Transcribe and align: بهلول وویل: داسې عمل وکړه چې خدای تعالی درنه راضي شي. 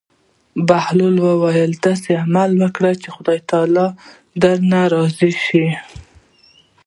بهلول 0.67 1.15
وویل: 1.27 1.71
داسې 1.85 2.11
عمل 2.23 2.51
وکړه 2.63 2.91
چې 3.01 3.07
خدای 3.15 3.39
تعالی 3.49 3.87
درنه 4.41 4.81
راضي 4.93 5.31
شي. 5.45 5.65